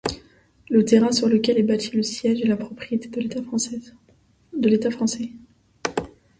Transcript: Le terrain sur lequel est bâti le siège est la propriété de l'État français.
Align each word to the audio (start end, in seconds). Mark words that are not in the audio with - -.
Le 0.71 0.83
terrain 0.83 1.11
sur 1.11 1.29
lequel 1.29 1.59
est 1.59 1.61
bâti 1.61 1.95
le 1.95 2.01
siège 2.01 2.41
est 2.41 2.47
la 2.47 2.57
propriété 2.57 3.07
de 3.07 3.21
l'État 3.21 3.43
français. 4.91 5.31